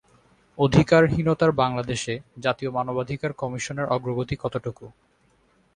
[0.57, 2.13] অধিকারহীনতার বাংলাদেশে
[2.37, 4.85] জাতীয় মানবাধিকার কমিশনের অগ্রগতি কতটুকু?